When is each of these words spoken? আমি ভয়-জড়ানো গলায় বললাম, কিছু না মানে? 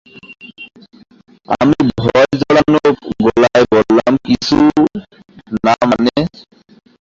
আমি 1.55 1.77
ভয়-জড়ানো 1.99 2.81
গলায় 3.23 3.65
বললাম, 3.73 4.13
কিছু 4.25 4.57
না 5.63 5.73
মানে? 5.89 6.15